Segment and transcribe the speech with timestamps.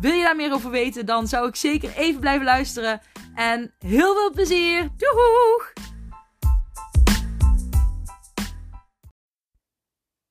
[0.00, 3.00] Wil je daar meer over weten, dan zou ik zeker even blijven luisteren.
[3.34, 4.88] En heel veel plezier!
[4.96, 5.72] Doeg!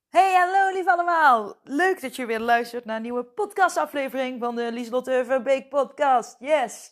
[0.10, 1.56] Hey, hallo lief allemaal!
[1.64, 6.36] Leuk dat je weer luistert naar een nieuwe podcastaflevering van de Lieslotte Verbeek podcast.
[6.40, 6.92] Yes!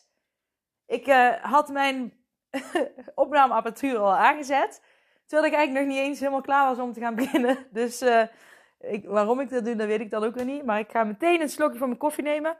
[0.86, 2.12] Ik uh, had mijn
[3.14, 4.82] opnameapparatuur al aangezet,
[5.26, 7.66] terwijl ik eigenlijk nog niet eens helemaal klaar was om te gaan beginnen.
[7.70, 8.22] Dus uh,
[8.82, 10.64] ik, waarom ik dat doe, dat weet ik dan ook weer niet.
[10.64, 12.56] Maar ik ga meteen een slokje van mijn koffie nemen.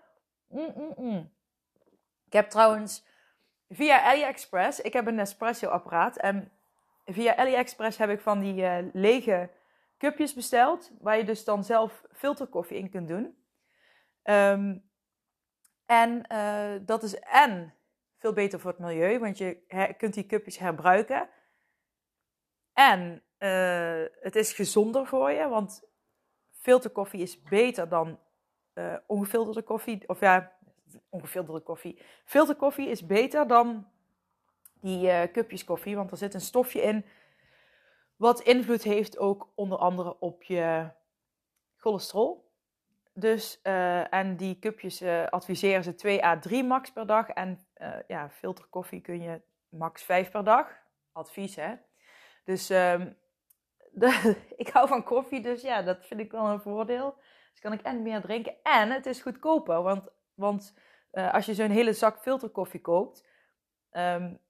[0.48, 1.32] Mm -mm -mm.
[2.26, 3.04] Ik heb trouwens
[3.68, 6.16] via AliExpress, ik heb een Nespresso apparaat.
[6.16, 6.52] En
[7.04, 9.50] via AliExpress heb ik van die uh, lege
[9.98, 10.90] cupjes besteld.
[11.00, 13.36] Waar je dus dan zelf filterkoffie in kunt doen.
[14.24, 14.90] Um,
[15.86, 17.74] en uh, dat is en
[18.18, 19.18] veel beter voor het milieu.
[19.18, 19.58] Want je
[19.96, 21.28] kunt die cupjes herbruiken.
[22.72, 25.48] En uh, het is gezonder voor je.
[25.48, 25.90] Want
[26.62, 28.18] filterkoffie is beter dan
[28.74, 30.02] uh, ongefilterde koffie.
[30.06, 30.52] Of ja,
[31.08, 31.98] ongefilterde koffie.
[32.24, 33.86] Filterkoffie is beter dan
[34.80, 35.96] die uh, cupjes koffie.
[35.96, 37.04] Want er zit een stofje in
[38.16, 40.90] wat invloed heeft ook onder andere op je
[41.76, 42.50] cholesterol.
[43.14, 47.28] Dus, uh, en die cupjes adviseren ze 2 à 3 max per dag.
[47.28, 47.66] En
[48.06, 50.80] ja, filterkoffie kun je max 5 per dag.
[51.12, 51.74] Advies, hè.
[52.44, 53.16] Dus um,
[54.56, 57.14] ik hou van koffie, dus ja, dat vind ik wel een voordeel.
[57.50, 58.54] Dus kan ik en meer drinken.
[58.62, 60.74] En het is goedkoper, want, want
[61.12, 63.26] uh, als je zo'n hele zak filterkoffie koopt,
[63.92, 64.40] um,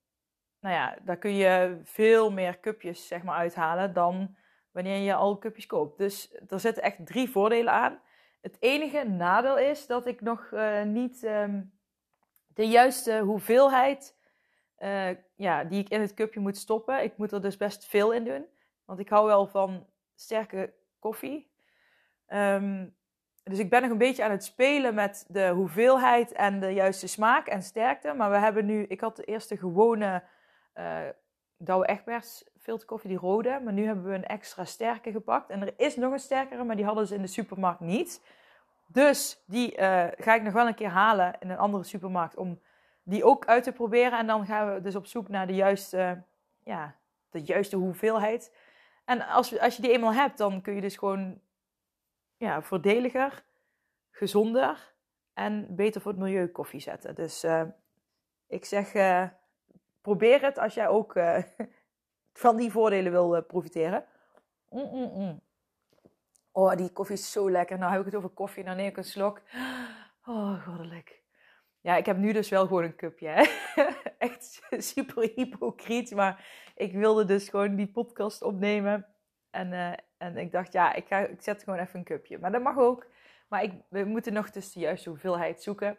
[0.60, 4.36] nou ja, daar kun je veel meer cupjes zeg maar, uithalen dan
[4.70, 5.98] wanneer je al cupjes koopt.
[5.98, 8.00] Dus er zitten echt drie voordelen aan.
[8.40, 11.72] Het enige nadeel is dat ik nog uh, niet um,
[12.46, 14.16] de juiste hoeveelheid
[14.78, 17.02] uh, ja, die ik in het cupje moet stoppen.
[17.02, 18.46] Ik moet er dus best veel in doen.
[18.92, 21.50] Want ik hou wel van sterke koffie.
[22.28, 22.94] Um,
[23.42, 27.06] dus ik ben nog een beetje aan het spelen met de hoeveelheid en de juiste
[27.06, 28.12] smaak en sterkte.
[28.12, 30.22] Maar we hebben nu, ik had de eerste gewone
[30.74, 30.98] uh,
[31.56, 33.60] Douwe Egberts filterkoffie, die rode.
[33.64, 35.50] Maar nu hebben we een extra sterke gepakt.
[35.50, 38.22] En er is nog een sterkere, maar die hadden ze in de supermarkt niet.
[38.86, 42.60] Dus die uh, ga ik nog wel een keer halen in een andere supermarkt om
[43.02, 44.18] die ook uit te proberen.
[44.18, 46.22] En dan gaan we dus op zoek naar de juiste,
[46.64, 46.94] ja,
[47.30, 48.52] de juiste hoeveelheid.
[49.04, 51.40] En als, als je die eenmaal hebt, dan kun je dus gewoon
[52.36, 53.44] ja, voordeliger,
[54.10, 54.94] gezonder
[55.32, 57.14] en beter voor het milieu koffie zetten.
[57.14, 57.62] Dus uh,
[58.46, 59.28] ik zeg, uh,
[60.00, 61.38] probeer het als jij ook uh,
[62.42, 64.04] van die voordelen wil profiteren.
[64.68, 65.40] Mm -mm -mm.
[66.52, 67.78] Oh, die koffie is zo lekker.
[67.78, 69.40] Nou heb ik het over koffie, dan neem ik een slok.
[70.26, 71.21] Oh, goddelijk.
[71.82, 73.48] Ja, ik heb nu dus wel gewoon een cupje.
[74.18, 79.06] Echt super hypocriet, maar ik wilde dus gewoon die podcast opnemen.
[79.50, 82.38] En, uh, en ik dacht, ja, ik, ga, ik zet gewoon even een cupje.
[82.38, 83.06] Maar dat mag ook.
[83.48, 85.98] Maar ik, we moeten nog dus de juiste hoeveelheid zoeken.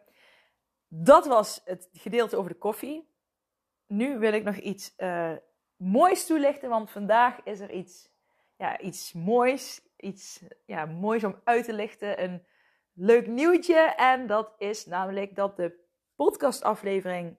[0.87, 3.11] Dat was het gedeelte over de koffie.
[3.87, 5.31] Nu wil ik nog iets uh,
[5.75, 8.09] moois toelichten, want vandaag is er iets,
[8.57, 9.81] ja, iets moois.
[9.97, 12.23] Iets ja, moois om uit te lichten.
[12.23, 12.45] Een
[12.93, 13.79] leuk nieuwtje.
[13.95, 15.81] En dat is namelijk dat de
[16.15, 17.37] podcastaflevering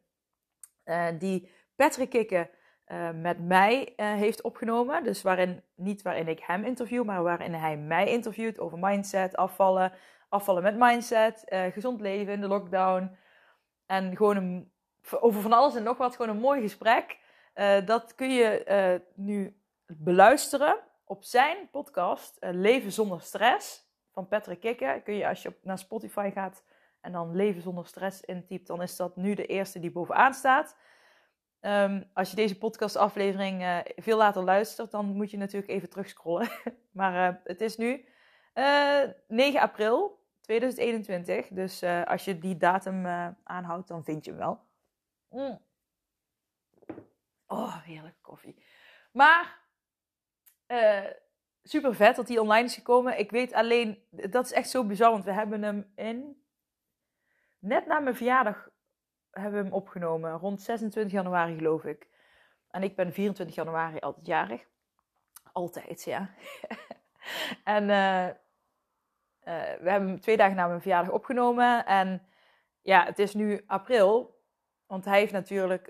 [0.84, 2.50] uh, die Patrick Kikken
[2.86, 5.04] uh, met mij uh, heeft opgenomen.
[5.04, 9.92] Dus waarin, niet waarin ik hem interview, maar waarin hij mij interviewt over mindset, afvallen,
[10.28, 11.42] afvallen met mindset,
[11.72, 13.16] gezond leven in de lockdown.
[13.86, 14.72] En gewoon een,
[15.20, 17.18] over van alles en nog wat, gewoon een mooi gesprek.
[17.84, 23.83] dat kun je nu beluisteren op zijn podcast Leven zonder stress
[24.14, 25.02] van Patrick Kikken.
[25.02, 26.64] Kun je als je naar Spotify gaat
[27.00, 30.76] en dan Leven zonder stress intypt, dan is dat nu de eerste die bovenaan staat.
[31.60, 36.48] Um, als je deze podcastaflevering uh, veel later luistert, dan moet je natuurlijk even terugscrollen.
[36.98, 38.04] maar uh, het is nu
[38.54, 41.48] uh, eh, 9 april 2021.
[41.48, 43.06] Dus als je die datum
[43.44, 44.60] aanhoudt, dan vind je hem wel.
[45.28, 45.60] Mm.
[47.46, 48.64] Oh, heerlijke koffie.
[49.12, 49.58] Maar
[51.64, 53.18] super vet dat die online is gekomen.
[53.18, 56.42] Ik weet alleen, dat is echt zo bizar, want we hebben hem in.
[57.58, 58.68] Net na mijn verjaardag
[59.30, 60.32] hebben we hem opgenomen.
[60.32, 62.08] Rond 26 januari, geloof ik.
[62.70, 64.66] En ik ben 24 januari altijd jarig.
[65.52, 66.30] Altijd, ja.
[67.64, 68.32] en uh, uh,
[69.80, 71.86] we hebben hem twee dagen na mijn verjaardag opgenomen.
[71.86, 72.26] En
[72.80, 74.42] ja, het is nu april.
[74.86, 75.88] Want hij heeft natuurlijk,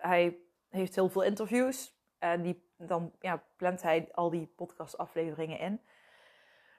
[0.00, 0.38] hij
[0.68, 1.93] heeft heel veel interviews.
[2.24, 5.80] En die, dan ja, plant hij al die podcastafleveringen in.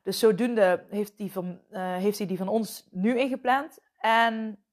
[0.03, 3.79] Dus zodoende heeft hij, van, heeft hij die van ons nu ingepland.
[3.99, 4.63] En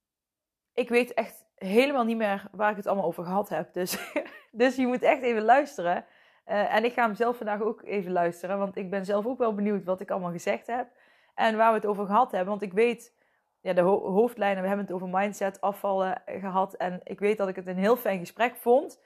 [0.72, 3.72] ik weet echt helemaal niet meer waar ik het allemaal over gehad heb.
[3.72, 4.12] Dus,
[4.62, 6.04] dus je moet echt even luisteren.
[6.46, 8.58] Uh, en ik ga hem zelf vandaag ook even luisteren.
[8.58, 10.88] Want ik ben zelf ook wel benieuwd wat ik allemaal gezegd heb.
[11.34, 12.48] En waar we het over gehad hebben.
[12.48, 13.14] Want ik weet,
[13.60, 16.74] ja, de ho hoofdlijnen, we hebben het over mindset, afvallen gehad.
[16.74, 19.00] En ik weet dat ik het een heel fijn gesprek vond.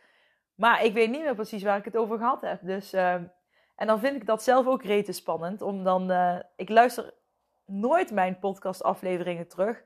[0.56, 2.60] Maar ik weet niet meer precies waar ik het over gehad heb.
[2.62, 3.12] Dus, uh,
[3.74, 5.62] en dan vind ik dat zelf ook rete spannend.
[5.62, 7.14] Om dan, uh, ik luister
[7.66, 9.84] nooit mijn podcastafleveringen terug.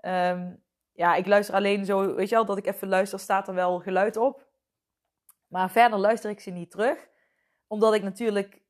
[0.00, 0.62] Um,
[0.92, 3.80] ja, ik luister alleen zo, weet je wel, dat ik even luister, staat er wel
[3.80, 4.46] geluid op.
[5.46, 7.08] Maar verder luister ik ze niet terug.
[7.66, 8.60] Omdat ik natuurlijk,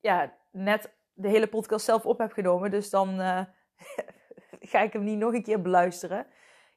[0.00, 2.70] ja, net de hele podcast zelf op heb genomen.
[2.70, 3.40] Dus dan uh,
[4.72, 6.26] ga ik hem niet nog een keer beluisteren.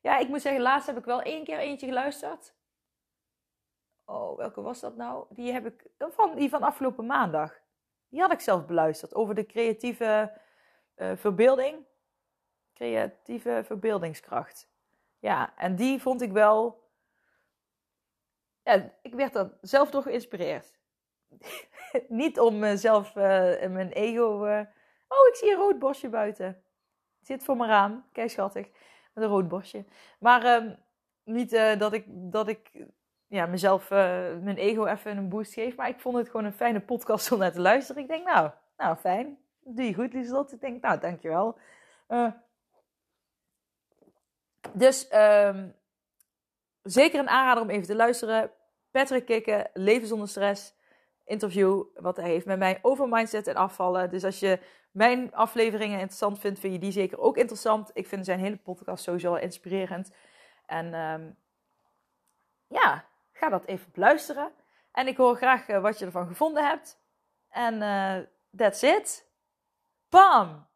[0.02, 2.54] Ja, ik moet zeggen, laatst heb ik wel één keer eentje geluisterd.
[4.10, 5.26] Oh, welke was dat nou?
[5.30, 7.60] Die heb ik, van, die van afgelopen maandag.
[8.08, 9.16] Die had ik zelf beluisterd.
[9.16, 10.40] Over de creatieve
[10.96, 11.86] uh, verbeelding.
[12.74, 14.70] Creatieve verbeeldingskracht.
[15.20, 16.88] Ja, en die vond ik wel.
[18.64, 20.80] Ja, ik werd er zelf door geïnspireerd.
[22.08, 23.24] Niet om mezelf, uh,
[23.68, 24.46] mijn ego.
[24.46, 24.62] Uh...
[25.08, 26.64] Oh, ik zie een rood bosje buiten.
[27.22, 28.06] Zit voor mijn raam.
[28.12, 28.70] Kijk, schattig.
[29.14, 29.86] Met een rood bosje.
[30.20, 30.72] Maar uh,
[31.24, 32.88] niet dat ik, dat ik
[33.30, 35.76] ja, mezelf, mijn ego even een boost geef.
[35.76, 38.02] Maar ik vond het gewoon een fijne podcast om naar te luisteren.
[38.02, 39.38] Ik denk, nou, nou fijn.
[39.64, 40.54] Doe je goed, Lieslot.
[40.54, 41.58] Ik denk, nou, dankjewel.
[44.74, 45.76] Dus um,
[46.84, 48.52] zeker een aanrader om even te luisteren.
[48.92, 50.74] Patrick Kikken, Leven zonder stress.
[51.26, 54.10] Interview wat hij heeft met mij over mindset en afvallen.
[54.10, 54.60] Dus als je
[54.92, 57.92] mijn afleveringen interessant vindt, vind je die zeker ook interessant.
[57.94, 60.12] Ik vind zijn hele podcast sowieso inspirerend.
[60.66, 61.38] En um,
[62.68, 63.06] ja,
[63.40, 64.52] ga dat even beluisteren.
[64.92, 67.02] En ik hoor graag uh, wat je ervan gevonden hebt.
[67.50, 68.18] En uh,
[68.58, 69.32] that's it.
[70.10, 70.68] Bam!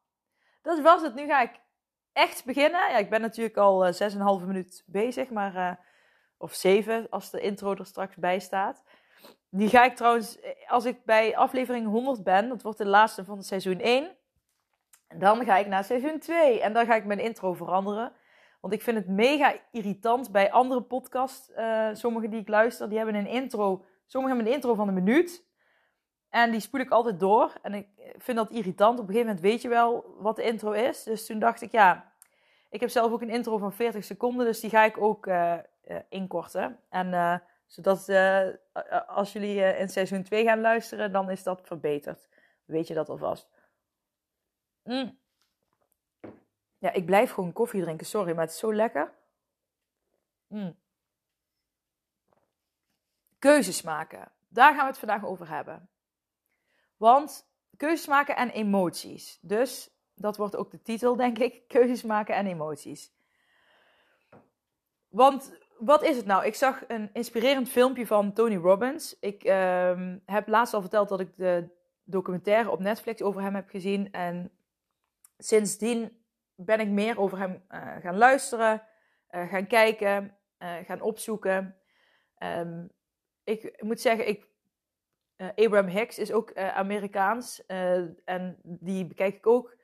[0.61, 1.15] Dat was het.
[1.15, 1.59] Nu ga ik
[2.13, 2.79] echt beginnen.
[2.79, 5.79] Ja, ik ben natuurlijk al uh, eh, 6,5 minuut bezig, maar,
[6.37, 8.83] of 7 als de intro er straks bij staat.
[9.55, 13.25] Die ga ik trouwens, eh, als ik bij aflevering 100 ben, dat wordt de laatste
[13.25, 14.15] van seizoen 1,
[15.15, 18.13] dan ga ik naar seizoen 2 en dan ga ik mijn intro veranderen.
[18.63, 22.97] Want ik vind het mega irritant bij andere podcasts, uh, sommige die ik luister, die
[22.97, 25.45] hebben een intro, sommigen hebben een intro van een minuut.
[26.29, 27.53] En die spoel ik altijd door.
[27.61, 27.87] En ik
[28.17, 28.99] vind dat irritant.
[28.99, 31.03] Op een gegeven moment weet je wel wat de intro is.
[31.03, 32.13] Dus toen dacht ik, ja,
[32.69, 34.45] ik heb zelf ook een intro van 40 seconden.
[34.45, 35.53] Dus die ga ik ook uh,
[35.87, 36.79] uh, inkorten.
[36.89, 38.09] En zodat
[39.07, 42.27] als jullie in seizoen 2 gaan luisteren, dan is dat verbeterd.
[42.65, 43.49] Weet je dat alvast.
[44.83, 45.21] Mm.
[46.83, 48.05] Ja, ik blijf gewoon koffie drinken.
[48.05, 49.13] Sorry, maar het is zo lekker.
[50.47, 50.75] Mm.
[53.39, 54.31] Keuzes maken.
[54.47, 55.89] Daar gaan we het vandaag over hebben.
[56.97, 57.47] Want
[57.77, 59.39] keuzes maken en emoties.
[59.41, 61.61] Dus dat wordt ook de titel, denk ik.
[61.73, 63.11] Keuzes maken en emoties.
[65.07, 66.45] Want wat is het nou?
[66.45, 69.19] Ik zag een inspirerend filmpje van Tony Robbins.
[69.19, 71.69] Ik uh, heb laatst al verteld dat ik de
[72.03, 74.11] documentaire op Netflix over hem heb gezien.
[74.11, 74.51] En
[75.37, 76.21] sindsdien
[76.55, 78.81] ben ik meer over hem uh, gaan luisteren,
[79.31, 81.75] uh, gaan kijken, uh, gaan opzoeken.
[82.39, 82.91] Um,
[83.43, 84.51] ik moet zeggen, ik
[85.55, 87.65] Abraham Hicks is ook Amerikaans
[88.25, 89.75] en die bekijk ik ook.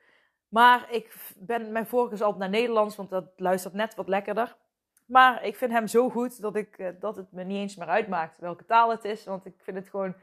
[0.48, 4.56] Maar ik ben, mijn voorkeur altijd naar Nederlands, want dat luistert net wat lekkerder.
[5.06, 8.40] Maar ik vind hem zo goed dat, ik, dat het me niet eens meer uitmaakt
[8.40, 9.24] welke taal het is.
[9.24, 10.14] Want ik vind het gewoon,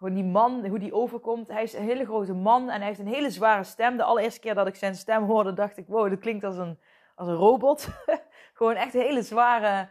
[0.00, 1.48] gewoon die man, hoe die overkomt.
[1.48, 3.96] Hij is een hele grote man en hij heeft een hele zware stem.
[3.96, 6.78] De allereerste keer dat ik zijn stem hoorde, dacht ik, wow, dat klinkt als een,
[7.14, 7.88] als een robot.
[8.58, 9.88] gewoon echt een hele zware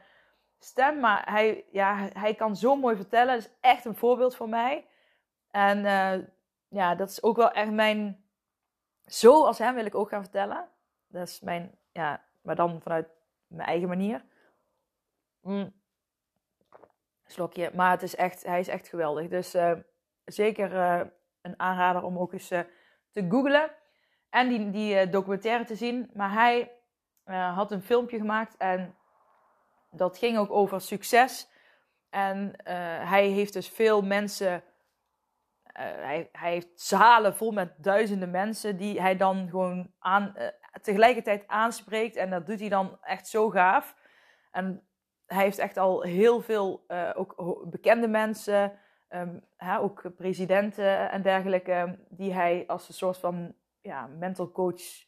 [0.60, 3.34] stem, maar hij, ja, hij kan zo mooi vertellen.
[3.34, 4.88] Dat is echt een voorbeeld voor mij.
[5.52, 6.28] En uh,
[6.68, 8.24] ja, dat is ook wel echt mijn.
[9.06, 10.70] Zo als hem wil ik ook gaan vertellen.
[11.08, 13.08] Dat is mijn, ja, maar dan vanuit
[13.48, 14.26] mijn eigen manier.
[15.42, 15.74] Mm.
[17.26, 17.72] Slokje.
[17.74, 19.28] Maar het is echt, hij is echt geweldig.
[19.28, 19.72] Dus uh,
[20.34, 21.02] zeker uh,
[21.42, 22.48] een aanrader om ook eens
[23.12, 23.72] te googlen.
[24.30, 26.10] En die, die documentaire te zien.
[26.14, 26.72] Maar hij
[27.54, 28.96] had een filmpje gemaakt en
[29.92, 31.50] dat ging ook over succes.
[32.10, 32.54] En
[33.04, 34.64] hij heeft dus veel mensen.
[35.74, 40.36] Hij, hij, heeft zalen vol met duizenden mensen die hij dan gewoon aan,
[40.82, 42.16] tegelijkertijd aanspreekt.
[42.16, 43.96] En dat doet hij dan echt zo gaaf.
[44.52, 44.88] En
[45.26, 48.80] hij heeft echt al heel veel ook bekende mensen,
[49.58, 55.08] hè, ook presidenten en dergelijke, die hij als een soort van ja, mental coach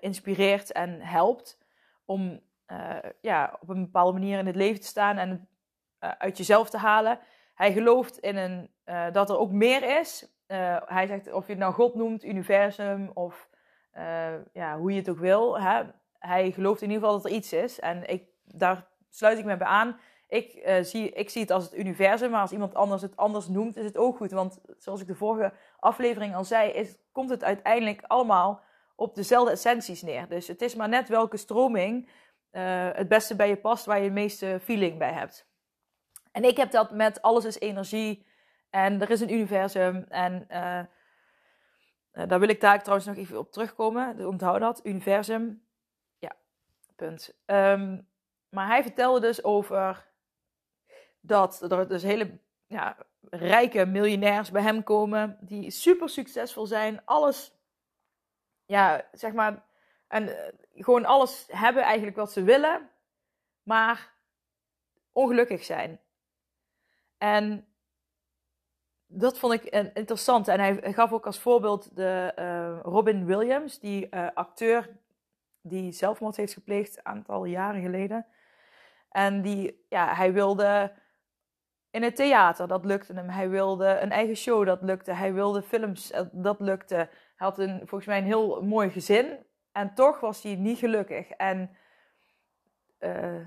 [0.00, 1.58] inspireert en helpt
[2.04, 5.48] om eh, ja, op een bepaalde manier in het leven te staan en
[6.00, 7.18] uh, uit jezelf te halen.
[7.54, 8.70] Hij gelooft in een,
[9.12, 10.26] dat er ook meer is.
[10.86, 13.48] hij zegt of je het nou God noemt, universum of
[14.52, 15.60] ja, hoe je het ook wil.
[15.60, 15.82] Hè?
[16.18, 17.80] Hij gelooft in ieder geval dat er iets is.
[17.80, 19.98] En ik, daar sluit ik me bij aan.
[20.30, 23.76] Ik, zie, ik zie het als het universum, maar als iemand anders het anders noemt,
[23.76, 24.30] is het ook goed.
[24.30, 28.62] Want zoals ik de vorige aflevering al zei, is, komt het uiteindelijk allemaal
[28.96, 30.28] op dezelfde essenties neer.
[30.28, 32.10] Dus het is maar net welke stroming
[32.52, 35.48] uh, het beste bij je past, waar je het meeste feeling bij hebt.
[36.32, 38.26] En ik heb dat met alles is energie
[38.70, 40.04] en er is een universum.
[40.08, 40.82] En uh,
[42.28, 44.26] daar wil ik daar trouwens nog even op terugkomen.
[44.26, 45.66] Onthoud dat, universum.
[46.18, 46.32] Ja,
[46.96, 47.34] punt.
[47.46, 48.08] Um,
[48.48, 50.08] maar hij vertelde dus over
[51.20, 52.96] dat er dus hele ja,
[53.30, 57.54] rijke miljonairs bij hem komen, die super succesvol zijn, alles,
[58.66, 59.62] ja, zeg maar,
[60.08, 60.34] en uh,
[60.74, 62.90] gewoon alles hebben eigenlijk wat ze willen,
[63.62, 64.12] maar
[65.12, 66.00] ongelukkig zijn.
[67.18, 67.66] En
[69.06, 70.48] dat vond ik interessant.
[70.48, 74.98] En hij gaf ook als voorbeeld de uh, Robin Williams, die acteur
[75.62, 78.26] die zelfmoord heeft gepleegd een aantal jaren geleden.
[79.10, 80.92] En die, ja, hij wilde
[81.90, 83.28] in het theater, dat lukte hem.
[83.28, 85.12] Hij wilde een eigen show, dat lukte.
[85.12, 86.94] Hij wilde films, dat lukte.
[86.94, 89.46] Hij had een, volgens mij een heel mooi gezin.
[89.72, 91.30] En toch was hij niet gelukkig.
[91.30, 91.76] En
[93.00, 93.40] uh,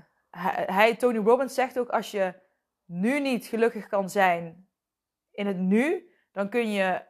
[0.66, 2.34] hij, Tony Robbins zegt ook: als je
[2.84, 4.68] nu niet gelukkig kan zijn
[5.30, 7.02] in het nu, dan kun je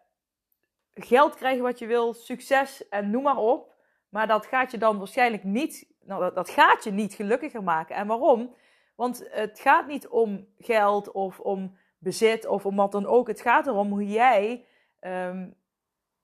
[0.94, 3.72] geld krijgen wat je wil, succes en noem maar op.
[4.08, 7.96] Maar dat gaat je dan waarschijnlijk niet, nou, dat, dat gaat je niet gelukkiger maken.
[7.96, 8.54] En waarom?
[8.94, 13.26] Want het gaat niet om geld of om bezit of om wat dan ook.
[13.26, 14.66] Het gaat erom hoe jij
[15.00, 15.54] um,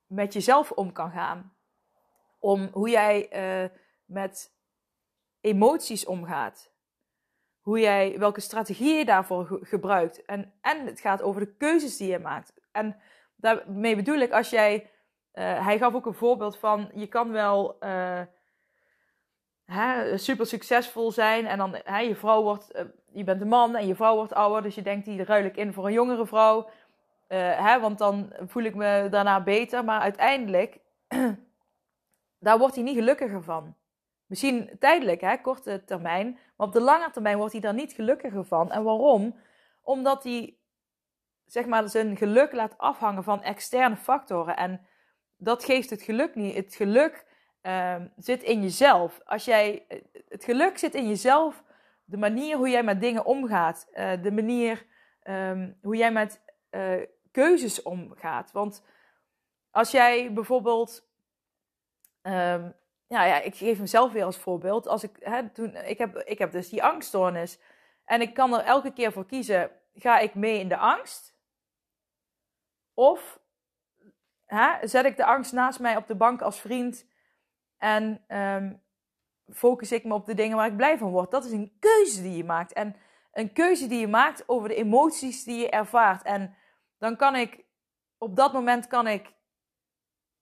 [0.07, 1.55] met jezelf om kan gaan
[2.41, 3.29] om hoe jij
[3.63, 3.69] uh,
[4.05, 4.53] met
[5.41, 6.73] emoties omgaat.
[7.61, 10.25] Hoe jij, welke strategie je daarvoor gebruikt.
[10.25, 12.53] En, en het gaat over de keuzes die je maakt.
[12.73, 13.01] En
[13.37, 14.91] daarmee bedoel ik, als jij.
[15.35, 18.21] Uh, hij gaf ook een voorbeeld van: je kan wel uh,
[19.73, 21.47] hè, super succesvol zijn.
[21.47, 21.71] En dan
[22.07, 22.85] je vrouw wordt.
[23.13, 24.63] je bent een man en je vrouw wordt ouder.
[24.63, 26.71] Dus je denkt die ruil ik in voor een jongere vrouw.
[27.29, 29.85] hè, want dan voel ik me daarna beter.
[29.85, 30.79] Maar uiteindelijk
[32.47, 33.75] daar wordt hij niet gelukkiger van.
[34.27, 38.45] Misschien tijdelijk, hè, korte termijn, maar op de lange termijn wordt hij daar niet gelukkiger
[38.45, 38.73] van.
[38.73, 39.41] En waarom?
[39.83, 40.57] Omdat hij
[41.47, 44.57] zeg maar, zijn geluk laat afhangen van externe factoren.
[44.57, 44.87] En
[45.37, 46.55] dat geeft het geluk niet.
[46.55, 47.27] Het geluk
[47.63, 49.21] uh, zit in jezelf.
[49.25, 49.87] Als jij,
[50.29, 51.63] het geluk zit in jezelf.
[52.05, 53.89] De manier hoe jij met dingen omgaat.
[53.93, 54.87] Uh, de manier
[55.23, 56.41] um, hoe jij met
[56.71, 58.53] uh, keuzes omgaat.
[58.53, 58.85] Want
[59.71, 61.09] als jij bijvoorbeeld
[62.23, 62.75] Um,
[63.07, 64.87] ja, ja, ik geef mezelf weer als voorbeeld.
[64.87, 67.59] Als ik, hè, toen, ik, heb, ik heb dus die angststoornis.
[68.05, 71.35] En ik kan er elke keer voor kiezen: ga ik mee in de angst?
[72.95, 73.41] Of
[74.47, 77.07] hè, zet ik de angst naast mij op de bank als vriend
[77.81, 78.83] en um,
[79.53, 81.31] focus ik me op de dingen waar ik blij van word?
[81.31, 82.73] Dat is een keuze die je maakt.
[82.73, 82.97] En
[83.33, 86.23] een keuze die je maakt over de emoties die je ervaart.
[86.23, 86.55] En
[86.99, 87.65] dan kan ik,
[88.19, 89.33] op dat moment kan ik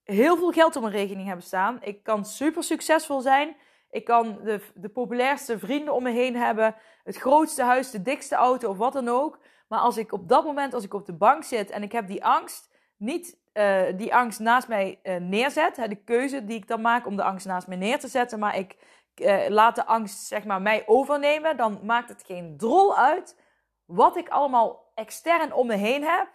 [0.02, 1.83] heel veel geld op mijn rekening hebben staan.
[1.83, 3.57] Ik kan super succesvol zijn.
[3.90, 6.75] Ik kan de, de populairste vrienden om me heen hebben.
[7.04, 9.38] Het grootste huis, de dikste auto of wat dan ook.
[9.68, 12.07] Maar als ik op dat moment, als ik op de bank zit en ik heb
[12.07, 15.77] die angst, niet uh, die angst naast mij uh, neerzet.
[15.77, 18.38] Hè, de keuze die ik dan maak om de angst naast mij neer te zetten.
[18.38, 18.77] Maar ik
[19.15, 21.57] uh, laat de angst zeg maar mij overnemen.
[21.57, 23.37] Dan maakt het geen drol uit
[23.85, 26.29] wat ik allemaal extern om me heen heb.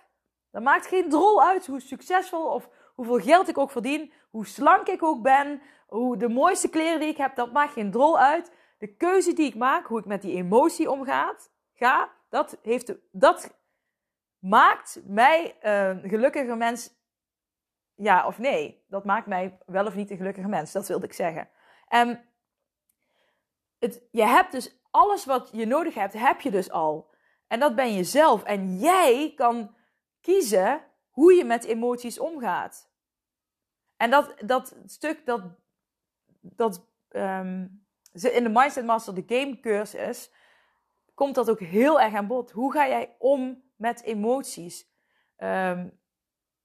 [0.51, 4.87] Dan maakt geen drol uit hoe succesvol of hoeveel geld ik ook verdien, hoe slank
[4.87, 8.51] ik ook ben, hoe de mooiste kleren die ik heb, dat maakt geen drol uit.
[8.77, 13.57] De keuze die ik maak, hoe ik met die emotie omgaat, ga, dat, heeft, dat
[14.39, 17.01] maakt mij een gelukkige mens.
[17.95, 18.85] Ja of nee?
[18.87, 21.49] Dat maakt mij wel of niet een gelukkige mens, dat wilde ik zeggen.
[21.87, 22.25] En
[23.79, 27.11] het, je hebt dus alles wat je nodig hebt, heb je dus al.
[27.47, 28.43] En dat ben je zelf.
[28.43, 29.75] En jij kan
[30.21, 32.91] kiezen hoe je met emoties omgaat.
[33.97, 35.41] En dat, dat stuk, dat,
[36.41, 40.31] dat um, in de Mindset Master de Game cursus,
[41.13, 42.51] komt dat ook heel erg aan bod.
[42.51, 44.91] Hoe ga jij om met emoties?
[45.37, 45.99] Um,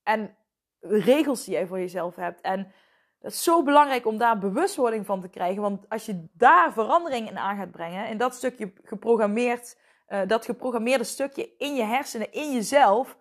[0.03, 0.37] en
[0.81, 2.41] regels die jij voor jezelf hebt.
[2.41, 2.73] En
[3.21, 5.63] dat is zo belangrijk om daar bewustwording van te krijgen.
[5.63, 10.45] Want als je daar verandering in aan gaat brengen, in dat stukje geprogrammeerd, uh, dat
[10.45, 13.17] geprogrammeerde stukje in je hersenen, in jezelf,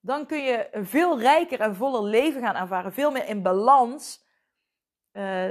[0.00, 2.92] dan kun je een veel rijker en voller leven gaan ervaren.
[2.92, 4.24] Veel meer in balans.
[5.12, 5.50] Uh,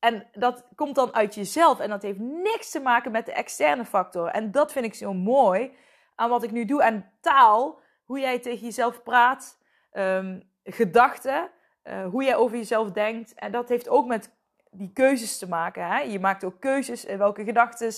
[0.00, 1.78] En dat komt dan uit jezelf.
[1.80, 4.28] En dat heeft niks te maken met de externe factor.
[4.28, 5.72] En dat vind ik zo mooi
[6.14, 6.82] aan wat ik nu doe.
[6.82, 9.58] En taal, hoe jij tegen jezelf praat,
[9.92, 11.50] um, gedachten,
[11.84, 13.34] uh, hoe jij over jezelf denkt.
[13.34, 14.30] En dat heeft ook met
[14.70, 15.86] die keuzes te maken.
[15.86, 15.98] Hè?
[15.98, 17.04] Je maakt ook keuzes.
[17.04, 17.92] in welke gedachten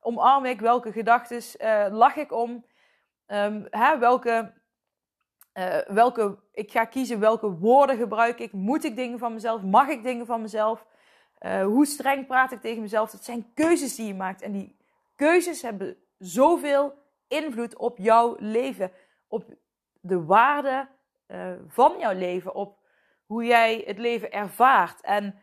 [0.00, 0.60] omarm ik?
[0.60, 2.64] Welke gedachten uh, lach ik om?
[3.26, 3.98] Um, hè?
[3.98, 4.52] Welke,
[5.86, 8.52] welke, ik ga kiezen welke woorden gebruik ik.
[8.52, 9.62] Moet ik dingen van mezelf?
[9.62, 10.86] Mag ik dingen van mezelf?
[11.64, 13.10] Hoe streng praat ik tegen mezelf?
[13.10, 14.42] Dat zijn keuzes die je maakt.
[14.42, 14.76] En die
[15.16, 16.94] keuzes hebben zoveel
[17.28, 18.92] invloed op jouw leven.
[19.28, 19.44] Op
[20.00, 20.88] de waarde
[21.32, 22.54] uh, van jouw leven.
[22.54, 22.78] Op
[23.26, 25.00] hoe jij het leven ervaart.
[25.00, 25.38] En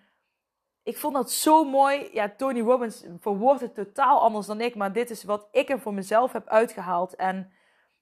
[0.83, 2.09] ik vond dat zo mooi.
[2.13, 4.75] Ja, Tony Robbins verwoordt het totaal anders dan ik.
[4.75, 7.15] Maar dit is wat ik er voor mezelf heb uitgehaald.
[7.15, 7.51] En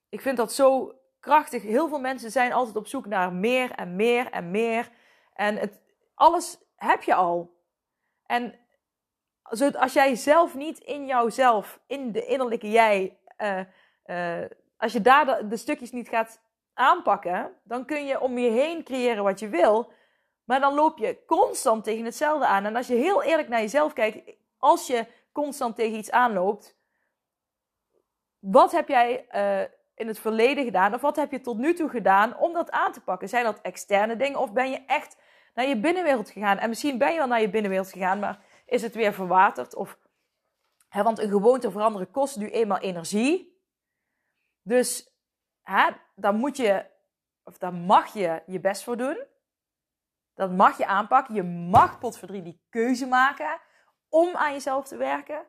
[0.08, 1.62] ik vind dat zo krachtig.
[1.62, 4.90] Heel veel mensen zijn altijd op zoek naar meer en meer en meer.
[5.34, 5.80] En het,
[6.14, 7.56] alles heb je al.
[8.26, 8.54] En
[9.78, 13.60] als jij zelf niet in jouzelf, in de innerlijke jij, uh,
[14.06, 14.44] uh,
[14.76, 16.40] als je daar de, de, stukjes niet gaat
[16.78, 19.92] aanpakken, dan kun je om je heen creëren wat je wil.
[20.44, 22.64] Maar dan loop je constant tegen hetzelfde aan.
[22.64, 26.76] En als je heel eerlijk naar jezelf kijkt, als je constant tegen iets aanloopt,
[28.38, 29.60] wat heb jij uh,
[29.94, 30.94] in het verleden gedaan?
[30.94, 33.28] Of wat heb je tot nu toe gedaan om dat aan te pakken?
[33.28, 35.16] Zijn dat externe dingen of ben je echt
[35.54, 36.58] naar je binnenwereld gegaan.
[36.58, 39.74] En misschien ben je wel naar je binnenwereld gegaan, maar is het weer verwaterd?
[39.74, 39.98] Of,
[40.88, 43.60] hè, want een gewoonte veranderen kost nu eenmaal energie.
[44.62, 45.10] Dus
[45.62, 46.84] hè, daar moet je,
[47.44, 49.24] of daar mag je je best voor doen.
[50.34, 51.34] Dat mag je aanpakken.
[51.34, 53.60] Je mag potverdrie die keuze maken
[54.08, 55.46] om aan jezelf te werken.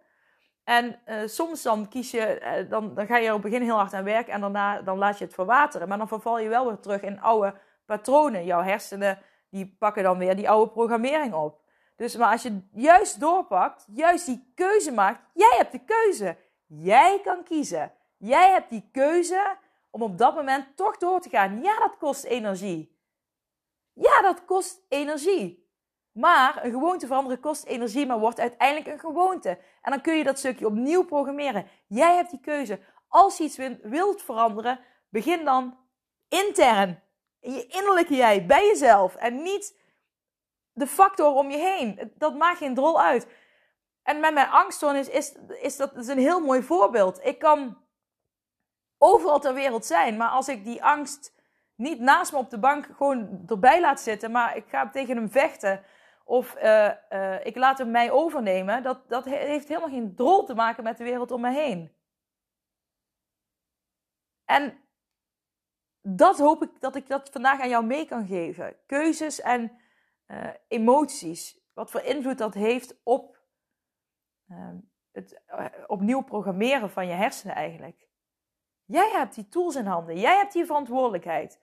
[0.64, 3.66] En uh, soms dan kies je, uh, dan, dan ga je er op het begin
[3.66, 5.88] heel hard aan werken en daarna dan laat je het verwateren.
[5.88, 7.54] Maar dan verval je wel weer terug in oude
[7.86, 8.46] patronen.
[8.46, 11.62] Jouw hersenen die pakken dan weer die oude programmering op.
[11.96, 16.38] Dus maar als je juist doorpakt, juist die keuze maakt, jij hebt de keuze.
[16.66, 17.92] Jij kan kiezen.
[18.18, 19.58] Jij hebt die keuze
[19.90, 21.62] om op dat moment toch door te gaan.
[21.62, 22.98] Ja, dat kost energie.
[23.94, 25.68] Ja, dat kost energie.
[26.12, 29.50] Maar een gewoonte veranderen kost energie, maar wordt uiteindelijk een gewoonte.
[29.82, 31.68] En dan kun je dat stukje opnieuw programmeren.
[31.88, 32.80] Jij hebt die keuze.
[33.08, 35.78] Als je iets wilt veranderen, begin dan
[36.28, 37.04] intern
[37.40, 39.16] in je innerlijke jij, bij jezelf.
[39.16, 39.78] En niet
[40.72, 42.14] de factor om je heen.
[42.16, 43.28] Dat maakt geen drol uit.
[44.04, 47.26] En met mijn angststoornis is, is dat is een heel mooi voorbeeld.
[47.26, 47.78] Ik kan
[49.00, 51.34] overal ter wereld zijn, maar als ik die angst
[51.76, 55.30] niet naast me op de bank gewoon erbij laat zitten, maar ik ga tegen hem
[55.32, 55.84] vechten
[56.24, 60.54] of uh, uh, ik laat hem mij overnemen, dat, dat heeft helemaal geen drol te
[60.54, 61.92] maken met de wereld om me heen.
[64.46, 64.80] En
[66.02, 68.76] dat hoop ik dat ik dat vandaag aan jou mee kan geven.
[68.86, 69.80] Keuzes en
[70.28, 71.60] uh, emoties.
[71.74, 73.38] Wat voor invloed dat heeft op
[75.12, 75.42] het
[75.88, 78.09] opnieuw programmeren van je hersenen eigenlijk.
[78.90, 80.20] Jij hebt die tools in handen.
[80.20, 81.60] Jij hebt die verantwoordelijkheid.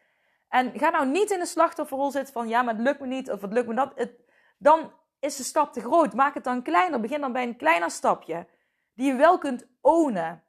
[0.49, 3.31] En ga nou niet in de slachtofferrol zitten van ja, maar het lukt me niet
[3.31, 3.93] of het lukt me dat.
[3.95, 4.11] Het,
[4.59, 6.15] dan is de stap te groot.
[6.15, 7.01] Maak het dan kleiner.
[7.01, 8.47] Begin dan bij een kleiner stapje.
[8.95, 10.45] Die je wel kunt ownen.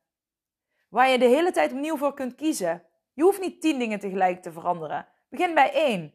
[0.89, 2.83] Waar je de hele tijd opnieuw voor kunt kiezen.
[3.13, 5.07] Je hoeft niet tien dingen tegelijk te veranderen.
[5.29, 6.13] Begin bij één.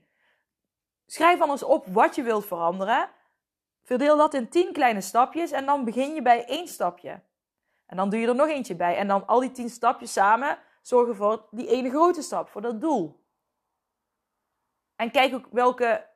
[1.07, 3.11] Schrijf anders op wat je wilt veranderen.
[3.83, 7.22] Verdeel dat in tien kleine stapjes en dan begin je bij één stapje.
[7.87, 8.97] En dan doe je er nog eentje bij.
[8.97, 12.81] En dan al die tien stapjes samen zorgen voor die ene grote stap, voor dat
[12.81, 13.21] doel.
[14.97, 16.09] En kijk ook welke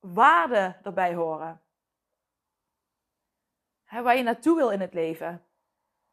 [0.00, 1.62] waarden erbij horen.
[3.90, 5.46] waar je naartoe wil in het leven.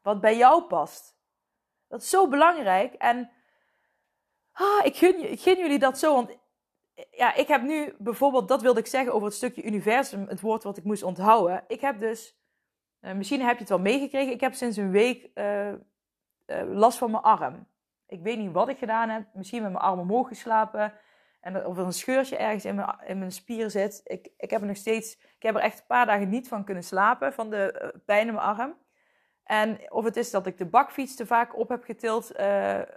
[0.02, 1.18] Wat bij jou past.
[1.88, 2.94] Dat is zo belangrijk.
[2.94, 3.32] En
[4.52, 6.14] ah, ik, gun, ik gun jullie dat zo.
[6.14, 6.38] Want
[7.12, 10.64] ja, ik heb nu bijvoorbeeld, dat wilde ik zeggen over het stukje universum, het woord
[10.64, 11.64] wat ik moest onthouden.
[11.68, 12.39] Ik heb dus,
[13.02, 15.76] uh, misschien heb je het wel meegekregen, ik heb sinds een week uh, uh,
[16.66, 17.68] last van mijn arm.
[18.08, 20.94] Ik weet niet wat ik gedaan heb, misschien met mijn arm omhoog geslapen.
[21.40, 24.02] En of er een scheurtje ergens in mijn, in mijn spier zit.
[24.04, 26.64] Ik, ik heb er nog steeds, ik heb er echt een paar dagen niet van
[26.64, 28.76] kunnen slapen, van de pijn in mijn arm.
[29.44, 32.38] En of het is dat ik de bakfiets te vaak op heb getild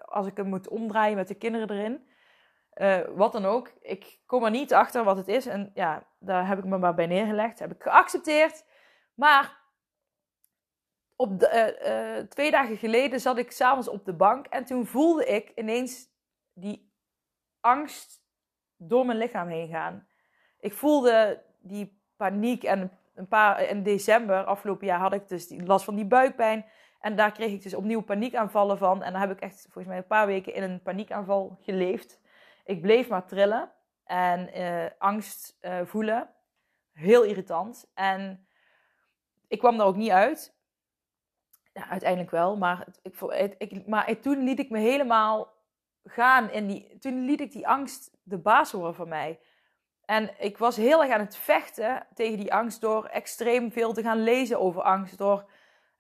[0.05, 2.07] als ik hem moet omdraaien met de kinderen erin.
[3.17, 3.73] Wat dan ook.
[3.81, 5.47] Ik kom er niet achter wat het is.
[5.47, 7.59] En ja, daar heb ik me maar bij neergelegd.
[7.59, 8.65] Heb ik geaccepteerd.
[9.15, 9.61] Maar
[11.23, 14.47] op de, uh, twee dagen geleden zat ik s'avonds op de bank.
[14.47, 16.09] En toen voelde ik ineens
[16.53, 16.93] die
[17.61, 18.23] angst
[18.77, 20.07] door mijn lichaam heen gaan.
[20.61, 25.63] Ik voelde die paniek en een paar, in december, afgelopen jaar, had ik dus die,
[25.63, 26.65] last van die buikpijn.
[27.01, 29.03] En daar kreeg ik dus opnieuw paniekaanvallen van.
[29.03, 32.21] En dan heb ik echt volgens mij een paar weken in een paniekaanval geleefd.
[32.65, 33.73] Ik bleef maar trillen
[34.05, 36.31] en uh, angst voelen.
[36.93, 37.91] Heel irritant.
[37.95, 38.47] En
[39.49, 40.55] ik kwam er ook niet uit.
[41.73, 42.57] Ja, uiteindelijk wel.
[42.57, 45.53] Maar, ik, ik, maar toen liet ik me helemaal
[46.05, 46.99] gaan in die.
[46.99, 49.41] Toen liet ik die angst de baas worden van mij.
[50.05, 54.03] En ik was heel erg aan het vechten tegen die angst door extreem veel te
[54.03, 55.19] gaan lezen over angst.
[55.19, 55.51] Door,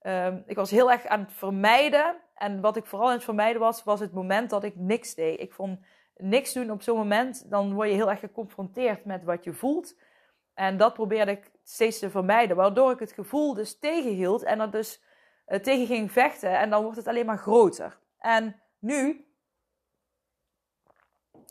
[0.00, 2.16] ehm, ik was heel erg aan het vermijden.
[2.34, 5.40] En wat ik vooral aan het vermijden was, was het moment dat ik niks deed.
[5.40, 5.80] Ik vond
[6.16, 9.98] niks doen op zo'n moment, dan word je heel erg geconfronteerd met wat je voelt.
[10.54, 14.70] En dat probeerde ik steeds te vermijden, waardoor ik het gevoel dus tegenhield en er
[14.70, 15.02] dus
[15.46, 16.58] tegen ging vechten.
[16.58, 17.98] En dan wordt het alleen maar groter.
[18.18, 19.26] En nu,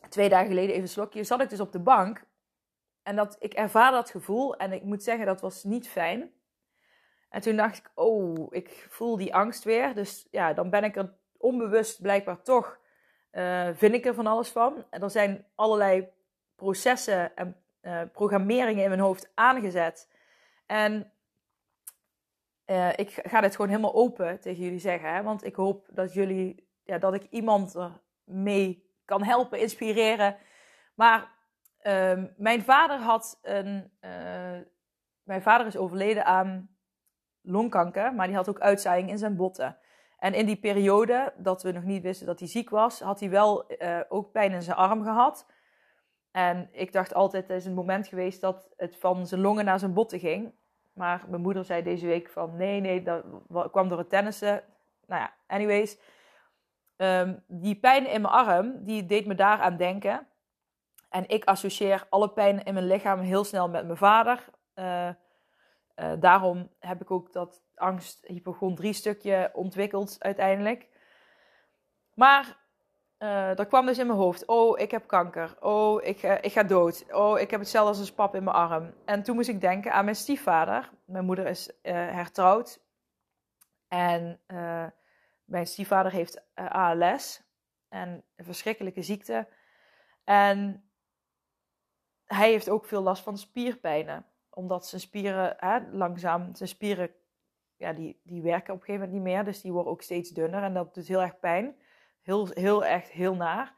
[0.09, 2.23] twee dagen geleden, even een slokje, zat ik dus op de bank.
[3.03, 6.31] En dat, ik ervaar dat gevoel en ik moet zeggen, dat was niet fijn.
[7.29, 9.95] En toen dacht ik, oh, ik voel die angst weer.
[9.95, 12.79] Dus ja, dan ben ik er onbewust blijkbaar toch,
[13.31, 14.85] uh, vind ik er van alles van.
[14.89, 16.09] En er zijn allerlei
[16.55, 20.09] processen en uh, programmeringen in mijn hoofd aangezet.
[20.65, 21.11] En
[22.71, 25.13] uh, ik ga dit gewoon helemaal open tegen jullie zeggen.
[25.13, 25.23] Hè?
[25.23, 27.75] Want ik hoop dat jullie, ja, dat ik iemand
[28.23, 30.37] mee kan helpen, inspireren.
[30.95, 31.39] Maar
[31.81, 33.91] uh, mijn vader had een.
[34.01, 34.59] Uh,
[35.23, 36.69] mijn vader is overleden aan
[37.41, 39.77] longkanker, maar die had ook uitzaaiing in zijn botten.
[40.17, 43.29] En in die periode dat we nog niet wisten dat hij ziek was, had hij
[43.29, 45.45] wel uh, ook pijn in zijn arm gehad.
[46.31, 49.79] En ik dacht altijd, er is een moment geweest dat het van zijn longen naar
[49.79, 50.53] zijn botten ging.
[50.93, 53.23] Maar mijn moeder zei deze week van, nee, nee, dat
[53.71, 54.63] kwam door het tennissen.
[55.05, 55.99] Nou ja, anyways.
[56.97, 60.27] Um, die pijn in mijn arm, die deed me daaraan denken.
[61.09, 64.45] En ik associeer alle pijn in mijn lichaam heel snel met mijn vader.
[64.75, 65.07] Uh,
[65.95, 70.87] uh, daarom heb ik ook dat angst hypochondrie stukje ontwikkeld uiteindelijk.
[72.13, 72.57] Maar
[73.21, 74.45] uh, dat kwam dus in mijn hoofd.
[74.45, 75.55] Oh, ik heb kanker.
[75.59, 77.05] Oh, ik, uh, ik ga dood.
[77.11, 78.93] Oh, ik heb hetzelfde als een spap in mijn arm.
[79.05, 80.89] En toen moest ik denken aan mijn stiefvader.
[81.05, 82.79] Mijn moeder is uh, hertrouwd.
[83.87, 84.39] En
[85.43, 87.41] mijn stiefvader heeft ALS.
[87.89, 89.47] En een verschrikkelijke ziekte.
[90.23, 90.89] En
[92.25, 94.25] hij heeft ook veel last van spierpijnen.
[94.49, 95.57] Omdat zijn spieren
[95.91, 97.11] langzaam, zijn spieren,
[97.75, 99.43] ja, die, die werken op een gegeven moment niet meer.
[99.43, 100.63] Dus die worden ook steeds dunner.
[100.63, 101.75] En dat doet heel erg pijn.
[102.21, 103.73] Heel, heel echt heel naar.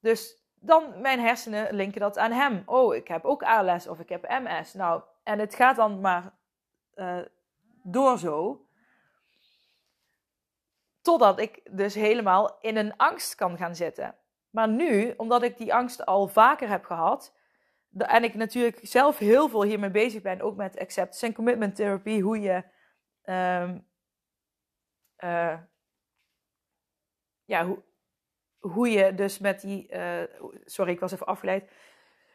[0.00, 2.62] Dus dan mijn hersenen linken dat aan hem.
[2.66, 4.74] Oh, ik heb ook ALS of ik heb MS.
[4.74, 6.32] Nou, en het gaat dan maar
[6.94, 7.18] uh,
[7.82, 8.64] door zo.
[11.02, 14.14] Totdat ik dus helemaal in een angst kan gaan zitten.
[14.50, 17.34] Maar nu, omdat ik die angst al vaker heb gehad.
[17.96, 20.40] En ik natuurlijk zelf heel veel hiermee bezig ben.
[20.40, 22.20] Ook met acceptance en commitment therapy.
[22.20, 22.64] Hoe je
[23.24, 23.86] um,
[25.18, 25.58] uh,
[27.50, 27.82] ja, hoe,
[28.58, 29.92] hoe je dus met die.
[29.92, 30.22] Uh,
[30.64, 31.70] sorry, ik was even afgeleid.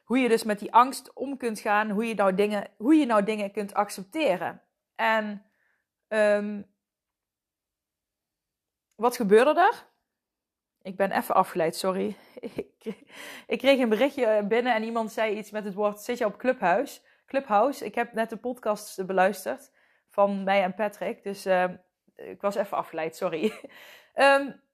[0.04, 1.89] Hoe je dus met die angst om kunt gaan.
[1.89, 4.62] Hoe je nou dingen, hoe je nou dingen kunt accepteren.
[4.95, 5.45] En
[6.08, 6.65] um,
[8.95, 9.86] wat gebeurde er?
[10.82, 12.15] Ik ben even afgeleid, sorry.
[13.54, 16.38] ik kreeg een berichtje binnen en iemand zei iets met het woord: Zit je op
[16.38, 17.01] Clubhouse?
[17.25, 17.86] Clubhouse.
[17.86, 19.71] Ik heb net de podcast beluisterd
[20.10, 21.23] van mij en Patrick.
[21.23, 21.63] Dus uh,
[22.15, 23.54] ik was even afgeleid, sorry.
[24.15, 24.62] um,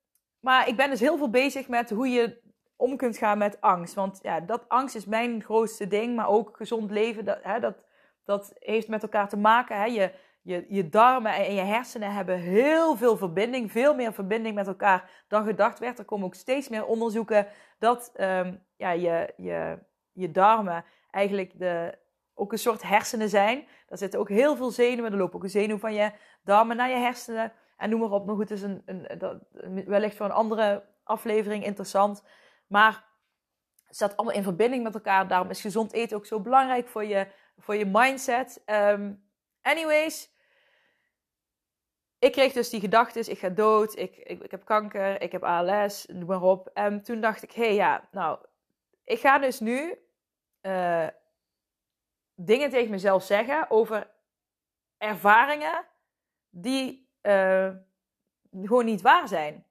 [0.42, 2.42] Maar ik ben dus heel veel bezig met hoe je
[2.76, 3.94] om kunt gaan met angst.
[3.94, 6.16] Want ja, dat angst is mijn grootste ding.
[6.16, 7.76] Maar ook gezond leven, dat, hè, dat,
[8.24, 9.78] dat heeft met elkaar te maken.
[9.78, 9.86] Hè.
[9.86, 13.72] Je, je, je darmen en je hersenen hebben heel veel verbinding.
[13.72, 16.00] Veel meer verbinding met elkaar dan gedacht werd.
[16.00, 17.48] Er komen ook steeds meer onderzoeken
[17.80, 19.78] dat um, ja, je, je,
[20.12, 21.98] je darmen eigenlijk de,
[22.34, 23.68] ook een soort hersenen zijn.
[23.88, 25.12] Daar zitten ook heel veel zenuwen.
[25.12, 26.12] Er lopen ook een zenuw van je
[26.44, 27.54] darmen naar je hersenen.
[27.82, 28.26] En noem maar op.
[28.26, 32.24] Maar goed, het is een, een, wellicht voor een andere aflevering interessant.
[32.68, 33.06] Maar
[33.86, 35.28] het staat allemaal in verbinding met elkaar.
[35.28, 38.62] Daarom is gezond eten ook zo belangrijk voor je, voor je mindset.
[38.66, 39.24] Um,
[39.62, 40.30] anyways.
[42.20, 45.44] Ik kreeg dus die gedachten, ik ga dood, ik, ik, ik heb kanker, ik heb
[45.44, 46.70] ALS, noem maar op.
[46.74, 48.40] En toen dacht ik, hé hey, ja, nou,
[49.04, 49.98] ik ga dus nu
[50.62, 51.08] uh,
[52.36, 54.10] dingen tegen mezelf zeggen over
[54.98, 55.86] ervaringen
[56.50, 57.70] die uh,
[58.62, 59.66] gewoon niet waar zijn.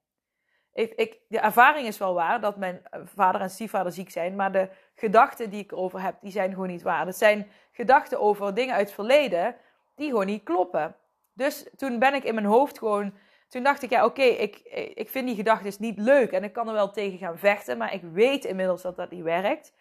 [0.73, 4.51] Ik, ik, de ervaring is wel waar dat mijn vader en stiefvader ziek zijn, maar
[4.51, 7.05] de gedachten die ik erover heb, die zijn gewoon niet waar.
[7.05, 9.55] Dat zijn gedachten over dingen uit het verleden
[9.95, 10.95] die gewoon niet kloppen.
[11.33, 13.13] Dus toen ben ik in mijn hoofd gewoon,
[13.47, 14.57] toen dacht ik, ja oké, ik,
[14.93, 17.93] ik vind die gedachten niet leuk en ik kan er wel tegen gaan vechten, maar
[17.93, 19.73] ik weet inmiddels dat dat niet werkt.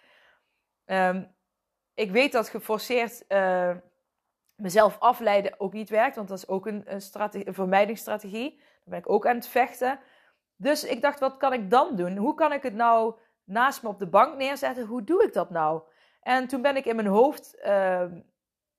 [0.87, 1.35] Um,
[1.95, 3.25] ik weet dat geforceerd
[4.61, 8.51] mezelf afleiden ook niet werkt, want dat is ook een, een, strategie, een vermijdingsstrategie.
[8.51, 10.01] Dan ben ik ook aan het vechten.
[10.57, 12.17] Dus ik dacht, wat kan ik dan doen?
[12.17, 14.87] Hoe kan ik het nou naast me op de bank neerzetten?
[14.87, 15.83] Hoe doe ik dat nou?
[16.23, 18.03] En toen ben ik in mijn hoofd uh,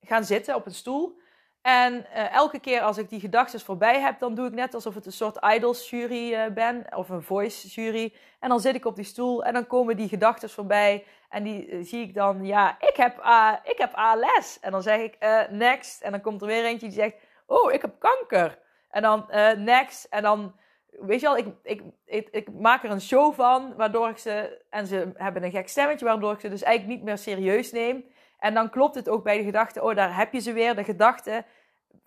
[0.02, 1.20] gaan zitten op een stoel.
[1.62, 4.96] En uh, elke keer als ik die gedachten voorbij heb, dan doe ik net alsof
[4.96, 8.13] het een soort idols jury uh, ben, of een voice jury.
[8.39, 11.06] En dan zit ik op die stoel en dan komen die gedachten voorbij.
[11.32, 13.17] En die uh, zie ik dan, ja, ik heb,
[13.63, 14.60] ik heb ALS.
[14.62, 15.17] En dan zeg ik,
[15.50, 16.02] next.
[16.02, 17.15] En dan komt er weer eentje die zegt,
[17.46, 18.60] oh, ik heb kanker.
[18.89, 19.26] En dan
[19.58, 20.04] next.
[20.04, 20.56] En dan,
[20.89, 24.88] weet je wel, ik, ik, ik, maak er een show van, waardoor ik ze, en
[24.88, 28.06] ze hebben een gek stemmetje, waardoor ik ze dus eigenlijk niet meer serieus neem.
[28.39, 30.84] En dan klopt het ook bij de gedachte, oh, daar heb je ze weer, de
[30.84, 31.46] gedachten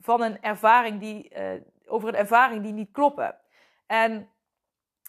[0.01, 3.37] van een ervaring die, uh, over een ervaring die niet kloppen.
[3.87, 4.29] En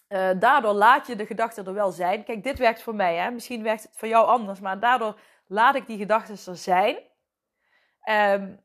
[0.10, 2.24] uh, daardoor laat je de gedachten er wel zijn.
[2.24, 3.32] Kijk, dit werkt voor mij, hè?
[3.32, 6.98] misschien werkt het voor jou anders, maar daardoor laat ik die gedachten er zijn.
[8.10, 8.64] Um,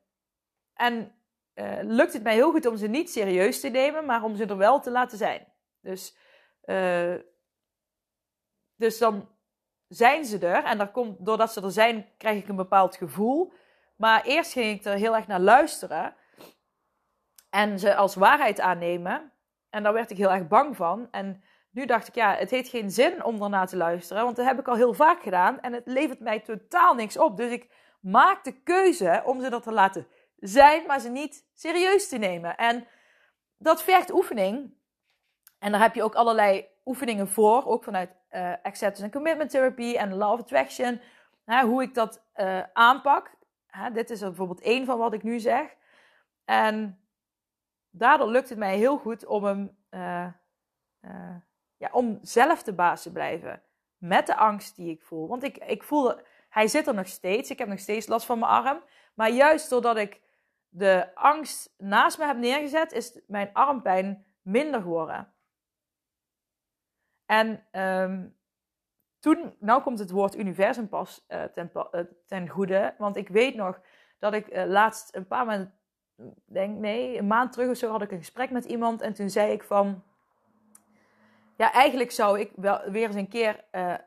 [0.73, 1.15] en
[1.55, 4.45] uh, lukt het mij heel goed om ze niet serieus te nemen, maar om ze
[4.45, 5.47] er wel te laten zijn.
[5.81, 6.15] Dus,
[8.75, 9.29] dus dan
[9.87, 10.63] zijn ze er.
[10.63, 13.53] En dat komt, doordat ze er zijn, krijg ik een bepaald gevoel.
[13.95, 16.15] Maar eerst ging ik er heel erg naar luisteren.
[17.49, 19.30] En ze als waarheid aannemen.
[19.71, 21.07] En daar werd ik heel erg bang van.
[21.11, 24.23] En nu dacht ik, ja, het heeft geen zin om ernaar te luisteren.
[24.23, 25.59] Want dat heb ik al heel vaak gedaan.
[25.59, 27.37] En het levert mij totaal niks op.
[27.37, 27.69] Dus ik
[28.01, 30.07] maak de keuze om ze er te laten
[30.37, 32.57] zijn, maar ze niet serieus te nemen.
[32.57, 32.87] En
[33.57, 34.73] dat vergt oefening.
[35.59, 39.95] En daar heb je ook allerlei oefeningen voor, ook vanuit uh, acceptance and commitment therapy
[39.95, 41.01] en law of attraction.
[41.45, 43.31] Hè, hoe ik dat uh, aanpak.
[43.67, 45.75] Hè, dit is bijvoorbeeld één van wat ik nu zeg.
[46.45, 47.00] En
[47.91, 50.27] daardoor lukt het mij heel goed om hem, uh,
[51.77, 53.61] ja, om zelf de baas te blijven.
[53.97, 55.27] Met de angst die ik voel.
[55.27, 56.13] Want ik, ik voel,
[56.49, 57.49] hij zit er nog steeds.
[57.49, 58.83] Ik heb nog steeds last van mijn arm.
[59.13, 60.21] Maar juist doordat ik
[60.69, 65.33] de angst naast me heb neergezet, is mijn armpijn minder geworden.
[67.25, 68.37] En um,
[69.19, 71.71] toen, nou komt het woord universum pas uh, ten,
[72.25, 72.95] ten, goede.
[72.97, 73.81] Want ik weet nog
[74.19, 75.73] dat ik laatst een paar maanden,
[76.45, 79.01] denk nee, een maand terug of zo had ik een gesprek met iemand.
[79.01, 80.03] En toen zei ik van,
[81.57, 83.63] ja, eigenlijk zou ik wel weer eens een keer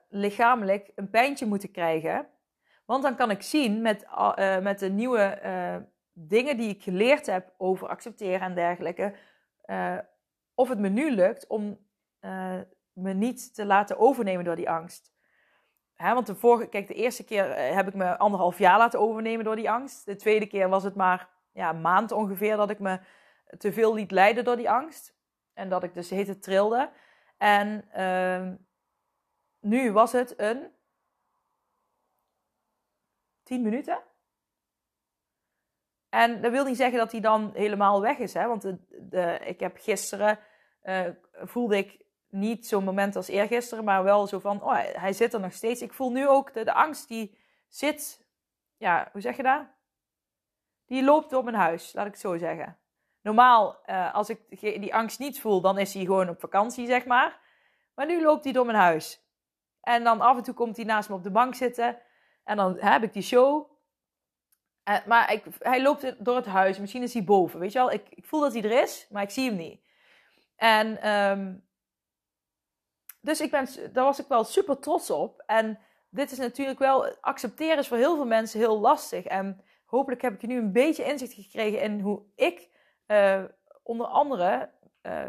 [0.08, 2.26] lichamelijk een pijntje moeten krijgen.
[2.84, 4.06] Want dan kan ik zien met,
[4.62, 5.40] met de nieuwe
[6.12, 9.14] dingen die ik geleerd heb over accepteren en dergelijke,
[10.54, 11.78] of het me nu lukt om
[12.94, 15.12] me niet te laten overnemen door die angst.
[15.96, 19.44] want de vorige, kijk, de eerste keer eh, heb ik me anderhalf jaar laten overnemen
[19.44, 20.04] door die angst.
[20.04, 23.00] De tweede keer was het maar ja, maand ongeveer dat ik me
[23.58, 25.14] te veel liet leiden door die angst.
[25.52, 26.90] En dat ik dus heet trilde.
[27.36, 28.52] En uh,
[29.60, 30.70] nu was het een
[33.42, 34.02] 10 minuten.
[36.08, 38.34] En dat wil niet zeggen dat hij dan helemaal weg is.
[38.34, 38.46] Hè?
[38.46, 40.38] Want de, de, ik heb gisteren
[40.82, 45.34] uh, voelde ik niet zo'n moment als eergisteren, maar wel zo van, oh, hij zit
[45.34, 45.82] er nog steeds.
[45.82, 47.38] Ik voel nu ook de, de angst die
[47.68, 48.26] zit,
[48.76, 49.66] ja, hoe zeg je dat?
[50.86, 52.78] Die loopt door mijn huis, laat ik het zo zeggen.
[53.20, 57.04] Normaal, uh, als ik die angst niet voel, dan is hij gewoon op vakantie, zeg
[57.04, 57.40] maar.
[57.94, 59.24] Maar nu loopt hij door mijn huis.
[59.80, 61.98] En dan af en toe komt hij naast me op de bank zitten.
[62.44, 63.70] En dan heb ik die show.
[64.88, 66.78] Uh, maar ik, hij loopt door het huis.
[66.78, 67.90] Misschien is hij boven, weet je wel.
[67.90, 69.80] Ik, ik voel dat hij er is, maar ik zie hem niet.
[70.56, 71.68] En um,
[73.20, 75.42] dus ik ben, daar was ik wel super trots op.
[75.46, 75.78] En
[76.10, 79.24] dit is natuurlijk wel, accepteren is voor heel veel mensen heel lastig.
[79.24, 79.64] En
[79.94, 82.68] hopelijk heb ik nu een beetje inzicht gekregen in hoe ik
[83.06, 83.44] uh,
[83.82, 84.70] onder andere
[85.02, 85.26] uh,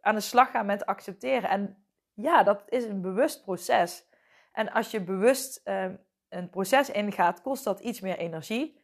[0.00, 1.50] aan de slag ga met accepteren.
[1.50, 4.06] En ja, dat is een bewust proces.
[4.52, 5.84] En als je bewust uh,
[6.28, 8.82] een proces ingaat, kost dat iets meer energie.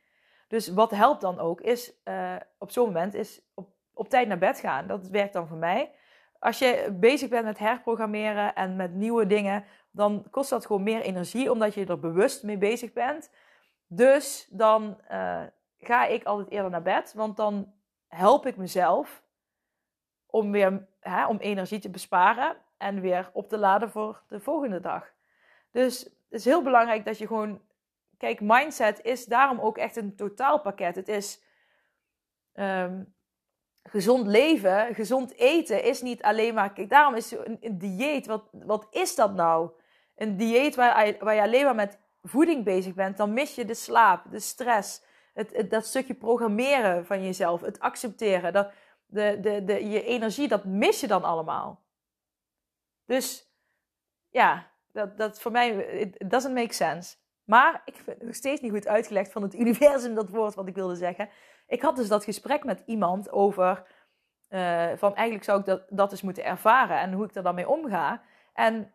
[0.48, 1.92] Dus wat helpt dan ook, is
[2.58, 4.86] op zo'n moment is op, op tijd naar bed gaan.
[4.86, 5.90] Dat werkt dan voor mij
[6.40, 11.00] als je bezig bent met herprogrammeren en met nieuwe dingen, dan kost dat gewoon meer
[11.00, 13.30] energie, omdat je er bewust mee bezig bent.
[13.92, 15.42] Dus dan uh,
[15.78, 17.72] ga ik altijd eerder naar bed, want dan
[18.08, 19.22] help ik mezelf
[20.26, 24.80] om weer hè, om energie te besparen en weer op te laden voor de volgende
[24.80, 25.12] dag.
[25.70, 27.62] Dus het is heel belangrijk dat je gewoon.
[28.18, 30.96] Kijk, mindset is daarom ook echt een totaalpakket.
[30.96, 31.42] Het is
[32.54, 33.14] um,
[33.82, 36.72] gezond leven, gezond eten is niet alleen maar.
[36.72, 38.26] Kijk, daarom is een, dieet.
[38.26, 39.70] Wat, wat is dat nou?
[40.16, 43.74] Een dieet waar, waar je alleen maar met voeding bezig bent, dan mis je de
[43.74, 45.02] slaap, de stress,
[45.32, 48.72] het, dat stukje programmeren van jezelf, het accepteren, dat,
[49.06, 51.82] de, de, de, je energie, dat mis je dan allemaal.
[53.04, 53.50] Dus
[54.30, 57.16] ja, dat, dat voor mij, it doesn't make sense.
[57.44, 60.66] Maar ik vind het nog steeds niet goed uitgelegd van het universum, dat woord wat
[60.66, 61.28] ik wilde zeggen.
[61.66, 63.86] Ik had dus dat gesprek met iemand over
[64.50, 67.54] uh, van eigenlijk zou ik dat, dat eens moeten ervaren en hoe ik er dan
[67.54, 68.22] mee omga.
[68.52, 68.92] En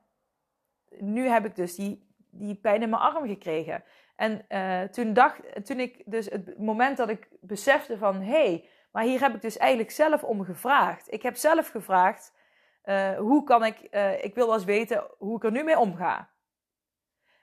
[0.99, 3.83] nu heb ik dus die, die pijn in mijn arm gekregen.
[4.15, 8.21] En uh, toen, dacht, toen ik dus het moment dat ik besefte van...
[8.21, 11.11] hé, hey, maar hier heb ik dus eigenlijk zelf om gevraagd.
[11.13, 12.33] Ik heb zelf gevraagd,
[12.85, 13.87] uh, hoe kan ik...
[13.91, 16.29] Uh, ik wil wel eens weten hoe ik er nu mee omga.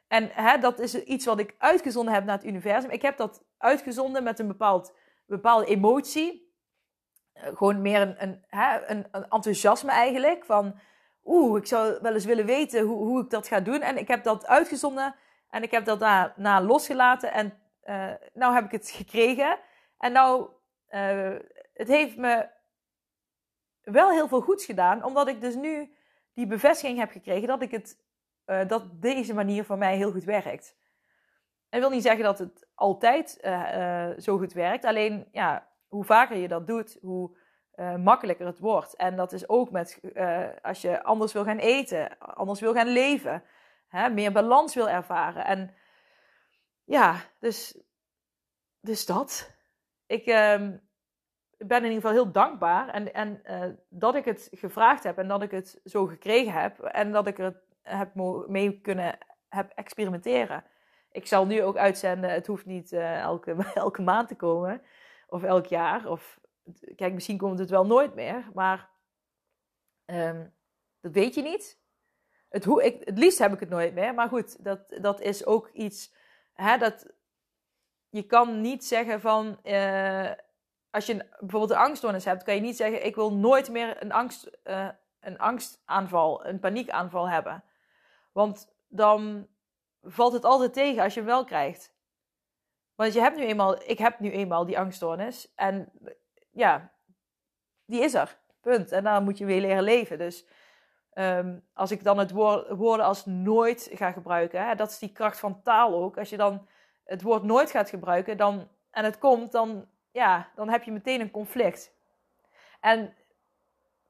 [0.08, 2.90] En hè, dat is iets wat ik uitgezonden heb naar het universum.
[2.90, 4.94] Ik heb dat uitgezonden met een bepaald,
[5.26, 6.54] bepaalde emotie.
[7.34, 10.44] gewoon meer een, een, hè, een, een enthousiasme eigenlijk.
[10.44, 10.78] Van,
[11.24, 13.80] oeh, ik zou wel eens willen weten hoe, hoe ik dat ga doen.
[13.80, 15.14] En ik heb dat uitgezonden
[15.50, 17.32] en ik heb dat daarna losgelaten.
[17.32, 19.58] En uh, nou heb ik het gekregen.
[19.98, 20.48] En nou,
[20.90, 21.36] uh,
[21.74, 22.48] het heeft me
[23.82, 25.04] wel heel veel goeds gedaan.
[25.04, 25.94] Omdat ik dus nu
[26.34, 27.98] die bevestiging heb gekregen dat, ik het,
[28.46, 30.76] uh, dat deze manier voor mij heel goed werkt.
[31.68, 33.38] En wil niet zeggen dat het altijd
[34.18, 34.84] zo goed werkt.
[34.84, 37.36] Alleen, ja, hoe vaker je dat doet, hoe
[37.96, 38.96] makkelijker het wordt.
[38.96, 40.00] En dat is ook met
[40.62, 43.42] als je anders wil gaan eten, anders wil gaan leven
[43.92, 45.44] hè, meer balans wil ervaren.
[45.44, 45.74] En
[46.84, 47.78] ja, dus,
[48.80, 49.56] dus dat.
[50.06, 50.80] Ik um,
[51.58, 55.28] ben in ieder geval heel dankbaar en, en uh, dat ik het gevraagd heb en
[55.28, 58.14] dat ik het zo gekregen heb en dat ik er heb
[58.46, 60.64] mee kunnen heb experimenteren.
[61.10, 64.82] Ik zal nu ook uitzenden, het hoeft niet elke, elke maand te komen
[65.26, 66.06] of elk jaar.
[66.06, 66.40] Of,
[66.96, 68.90] kijk, misschien komt het wel nooit meer, maar
[70.06, 70.54] um,
[71.00, 71.80] dat weet je niet.
[72.48, 74.14] Het, hoe, ik, het liefst heb ik het nooit meer.
[74.14, 76.14] Maar goed, dat, dat is ook iets.
[76.52, 77.06] Hè, dat,
[78.08, 79.58] je kan niet zeggen van.
[79.64, 80.30] Uh,
[80.90, 84.12] als je bijvoorbeeld een angststoornis hebt, kan je niet zeggen: Ik wil nooit meer een,
[84.12, 84.88] angst, uh,
[85.20, 87.64] een angstaanval, een paniekaanval hebben.
[88.32, 89.48] Want dan
[90.02, 91.94] valt het altijd tegen als je hem wel krijgt.
[92.94, 95.52] Want je hebt nu eenmaal, ik heb nu eenmaal die angststoornis.
[95.54, 95.92] En
[96.52, 96.92] ja,
[97.84, 98.40] die is er.
[98.60, 98.92] Punt.
[98.92, 100.18] En daar moet je weer leren leven.
[100.18, 100.46] Dus
[101.14, 105.12] Um, als ik dan het woord, woorden als nooit ga gebruiken, hè, dat is die
[105.12, 106.18] kracht van taal ook.
[106.18, 106.68] Als je dan
[107.04, 111.20] het woord nooit gaat gebruiken dan, en het komt, dan, ja, dan heb je meteen
[111.20, 111.94] een conflict.
[112.80, 113.14] En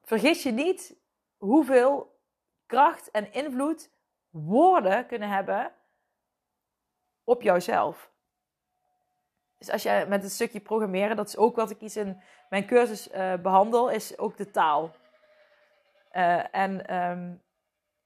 [0.02, 0.96] vergis je niet
[1.36, 2.18] hoeveel
[2.66, 3.90] kracht en invloed
[4.30, 5.72] woorden kunnen hebben
[7.24, 8.11] op jouzelf.
[9.62, 12.66] Dus als je met het stukje programmeren, dat is ook wat ik iets in mijn
[12.66, 14.90] cursus uh, behandel, is ook de taal.
[16.12, 17.42] Uh, en um,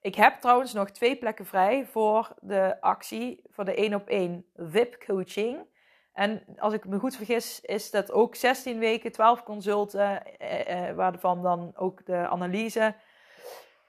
[0.00, 4.46] ik heb trouwens nog twee plekken vrij voor de actie voor de 1 op 1
[4.56, 5.66] VIP coaching.
[6.12, 10.96] En als ik me goed vergis, is dat ook 16 weken, 12 consulten, eh, eh,
[10.96, 12.94] waarvan dan ook de analyse.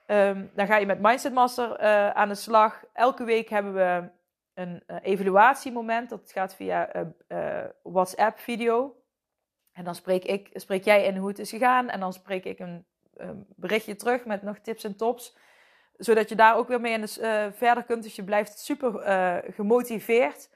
[0.08, 1.80] Um, dan ga je met Mindset Master
[2.14, 2.84] aan de slag.
[2.94, 4.10] Elke week hebben we
[4.58, 6.10] een uh, evaluatiemoment.
[6.10, 8.96] Dat gaat via uh, WhatsApp video.
[9.72, 11.90] En dan spreek, ik, spreek jij in hoe het is gegaan.
[11.90, 12.86] En dan spreek ik een
[13.56, 15.38] berichtje terug met nog tips en tops.
[15.98, 18.04] Zodat je daar ook weer mee in de, verder kunt.
[18.04, 18.92] Dus je blijft super
[19.54, 20.50] gemotiveerd.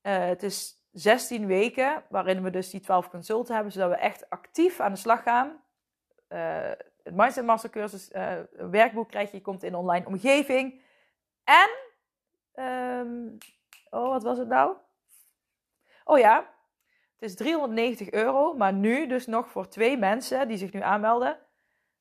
[0.00, 3.72] Het is 16 weken waarin we dus die 12 consulten hebben.
[3.72, 5.62] Zodat we echt actief aan de slag gaan.
[7.02, 9.36] het Mindset Master cursus een werkboek krijg je.
[9.36, 10.82] Je komt in online omgeving.
[11.44, 11.88] En...
[12.60, 13.38] Um,
[13.90, 14.76] oh, wat was het nou?
[16.04, 16.36] Oh ja,
[17.18, 21.38] het is 390 euro, maar nu dus nog voor twee mensen die zich nu aanmelden.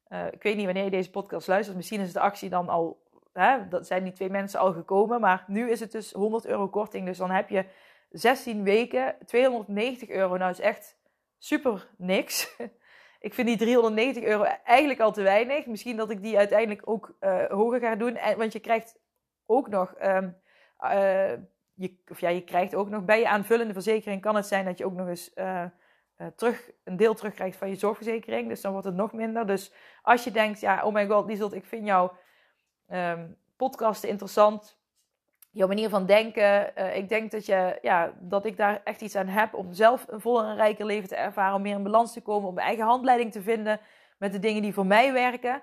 [0.10, 1.78] Uh, ik weet niet wanneer je deze podcast luistert.
[1.78, 3.08] Misschien is de actie dan al.
[3.34, 5.22] Hè, dat zijn die twee mensen al gekomen.
[5.22, 7.06] Maar nu is het dus 100 euro korting.
[7.06, 7.66] Dus dan heb je
[8.10, 10.38] 16 weken 290 euro.
[10.38, 10.98] Nou, is echt
[11.38, 12.56] super niks.
[13.28, 15.66] ik vind die 390 euro eigenlijk al te weinig.
[15.66, 18.16] Misschien dat ik die uiteindelijk ook uh, hoger ga doen.
[18.16, 19.00] En, want je krijgt
[19.46, 19.96] ook nog.
[20.04, 20.38] Um,
[20.82, 21.32] uh,
[21.74, 24.22] je, of ja, je krijgt ook nog bij je aanvullende verzekering.
[24.22, 25.66] Kan het zijn dat je ook nog eens uh,
[26.36, 28.48] terug, een deel terugkrijgt van je zorgverzekering.
[28.48, 29.48] Dus dan wordt het nog minder.
[29.48, 32.12] Dus als je denkt, ja, oh my god, Lieselt, ik vind jouw
[32.92, 34.78] um, podcasten interessant.
[35.52, 36.76] Jouw manier van denken.
[36.96, 40.22] Ik denk dat, je, ja, dat ik daar echt iets aan heb om zelf een
[40.22, 41.56] voller en rijker leven te ervaren.
[41.56, 42.48] Om meer in balans te komen.
[42.48, 43.80] Om mijn eigen handleiding te vinden
[44.18, 45.62] met de dingen die voor mij werken.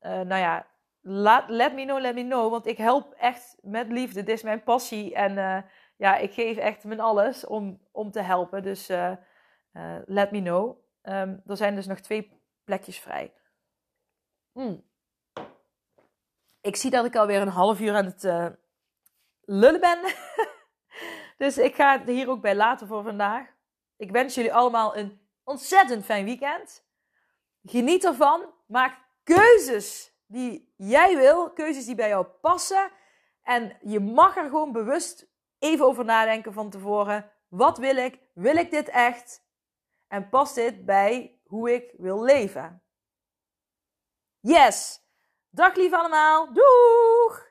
[0.00, 0.66] Nou ja,
[1.00, 2.50] laat, let me know, let me know.
[2.50, 4.22] Want ik help echt met liefde.
[4.22, 5.14] Dit is mijn passie.
[5.14, 5.64] En
[5.96, 8.62] ja, ik geef echt mijn alles om, om te helpen.
[8.62, 9.12] Dus uh,
[10.04, 10.78] let me know.
[11.02, 13.32] Um, er zijn dus nog twee plekjes vrij.
[14.52, 14.84] Mm.
[16.60, 18.22] Ik zie dat ik alweer een half uur aan het
[19.44, 19.98] lullen ben.
[21.44, 23.46] dus ik ga het hier ook bij laten voor vandaag.
[23.96, 26.84] Ik wens jullie allemaal een ontzettend fijn weekend.
[27.64, 28.52] Geniet ervan.
[28.66, 31.52] Maak keuzes die jij wil.
[31.52, 32.90] Keuzes die bij jou passen.
[33.42, 35.28] En je mag er gewoon bewust
[35.58, 37.30] even over nadenken van tevoren.
[37.48, 38.18] Wat wil ik?
[38.34, 39.44] Wil ik dit echt?
[40.08, 42.82] En past dit bij hoe ik wil leven?
[44.40, 45.02] Yes!
[45.48, 46.52] Dag lief allemaal.
[46.52, 47.50] Doeg!